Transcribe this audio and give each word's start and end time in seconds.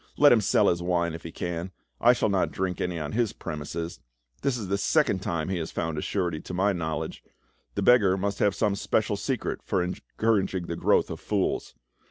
Let 0.17 0.31
him 0.31 0.41
sell 0.41 0.67
his 0.67 0.81
wine 0.81 1.13
if 1.13 1.21
he 1.21 1.31
can; 1.31 1.69
I 1.99 2.13
shall 2.13 2.29
not 2.29 2.49
drink 2.51 2.81
any 2.81 2.97
on 2.97 3.11
his 3.11 3.33
premises. 3.33 3.99
This 4.41 4.57
is 4.57 4.67
the 4.67 4.75
second 4.79 5.19
time 5.19 5.49
he 5.49 5.59
has 5.59 5.71
found 5.71 5.99
a 5.99 6.01
surety 6.01 6.41
to 6.41 6.55
my 6.55 6.73
knowledge; 6.73 7.23
the 7.75 7.83
beggar 7.83 8.17
must 8.17 8.39
have 8.39 8.55
some 8.55 8.75
special 8.75 9.15
secret 9.15 9.59
for 9.63 9.83
encouraging 9.83 10.65
the 10.65 10.75
growth 10.75 11.11
of 11.11 11.19
fools. 11.19 11.75